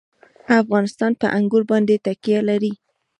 [0.61, 2.73] افغانستان په انګور باندې تکیه لري.